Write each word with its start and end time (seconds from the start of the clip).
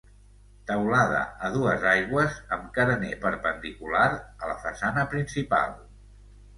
Teulada 0.69 1.19
a 1.49 1.51
dues 1.57 1.85
aigües 1.91 2.41
amb 2.59 2.67
carener 2.79 3.13
perpendicular 3.29 4.09
a 4.19 4.53
la 4.55 4.61
façana 4.69 5.09
principal. 5.17 5.83